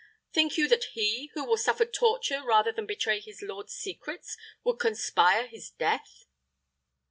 Think 0.33 0.57
you 0.57 0.67
that 0.67 0.85
he, 0.93 1.29
who 1.35 1.45
will 1.45 1.57
suffer 1.59 1.85
torture 1.85 2.41
rather 2.43 2.71
than 2.71 2.87
betray 2.87 3.19
his 3.19 3.43
lord's 3.43 3.73
secrets, 3.75 4.35
would 4.63 4.79
conspire 4.79 5.45
his 5.45 5.69
death?" 5.69 6.25